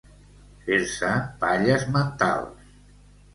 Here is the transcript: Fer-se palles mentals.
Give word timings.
Fer-se 0.69 1.09
palles 1.43 1.85
mentals. 1.99 2.75